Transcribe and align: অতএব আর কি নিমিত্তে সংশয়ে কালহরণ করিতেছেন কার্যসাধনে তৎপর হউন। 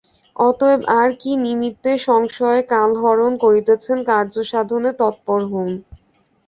অতএব 0.35 0.81
আর 0.99 1.09
কি 1.19 1.31
নিমিত্তে 1.43 1.91
সংশয়ে 2.07 2.61
কালহরণ 2.73 3.31
করিতেছেন 3.43 3.97
কার্যসাধনে 4.09 4.91
তৎপর 5.01 5.39
হউন। 5.49 5.71